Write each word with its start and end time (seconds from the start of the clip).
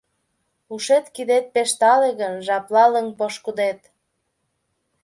Ушет-кидет 0.73 1.45
пеш 1.53 1.71
тале 1.79 2.09
гын, 2.19 2.33
Жапла 2.45 2.85
лыҥ 2.93 3.07
пошкудет. 3.19 3.79